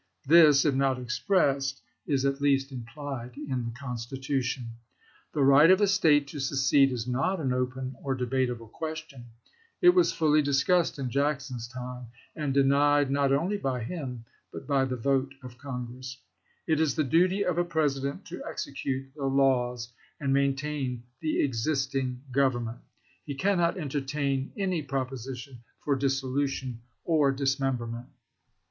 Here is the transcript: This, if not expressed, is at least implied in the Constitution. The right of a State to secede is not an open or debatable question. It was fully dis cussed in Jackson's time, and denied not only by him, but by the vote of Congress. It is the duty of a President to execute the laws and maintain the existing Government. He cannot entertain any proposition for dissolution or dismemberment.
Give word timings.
This, 0.25 0.65
if 0.65 0.73
not 0.73 0.97
expressed, 0.97 1.79
is 2.07 2.25
at 2.25 2.41
least 2.41 2.71
implied 2.71 3.37
in 3.37 3.65
the 3.65 3.79
Constitution. 3.79 4.69
The 5.31 5.43
right 5.43 5.69
of 5.69 5.79
a 5.79 5.85
State 5.85 6.25
to 6.29 6.39
secede 6.39 6.91
is 6.91 7.05
not 7.07 7.39
an 7.39 7.53
open 7.53 7.95
or 8.01 8.15
debatable 8.15 8.67
question. 8.69 9.25
It 9.79 9.89
was 9.89 10.11
fully 10.11 10.41
dis 10.41 10.63
cussed 10.63 10.97
in 10.97 11.11
Jackson's 11.11 11.67
time, 11.67 12.07
and 12.35 12.51
denied 12.51 13.11
not 13.11 13.31
only 13.31 13.57
by 13.57 13.83
him, 13.83 14.25
but 14.51 14.65
by 14.65 14.85
the 14.85 14.95
vote 14.95 15.35
of 15.43 15.59
Congress. 15.59 16.17
It 16.65 16.79
is 16.79 16.95
the 16.95 17.03
duty 17.03 17.45
of 17.45 17.59
a 17.59 17.63
President 17.63 18.25
to 18.25 18.43
execute 18.43 19.13
the 19.15 19.25
laws 19.25 19.93
and 20.19 20.33
maintain 20.33 21.03
the 21.19 21.43
existing 21.43 22.23
Government. 22.31 22.79
He 23.23 23.35
cannot 23.35 23.77
entertain 23.77 24.51
any 24.57 24.81
proposition 24.81 25.59
for 25.79 25.95
dissolution 25.95 26.81
or 27.05 27.31
dismemberment. 27.31 28.07